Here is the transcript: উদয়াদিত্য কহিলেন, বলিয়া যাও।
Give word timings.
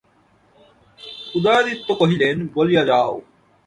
উদয়াদিত্য 1.35 1.87
কহিলেন, 1.95 2.35
বলিয়া 2.55 2.83
যাও। 2.85 3.13